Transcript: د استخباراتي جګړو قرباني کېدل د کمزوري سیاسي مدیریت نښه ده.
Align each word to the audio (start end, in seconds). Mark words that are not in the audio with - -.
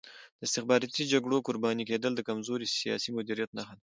د 0.37 0.41
استخباراتي 0.47 1.03
جګړو 1.13 1.43
قرباني 1.47 1.83
کېدل 1.89 2.11
د 2.15 2.21
کمزوري 2.29 2.67
سیاسي 2.79 3.09
مدیریت 3.17 3.49
نښه 3.57 3.75
ده. 3.77 3.83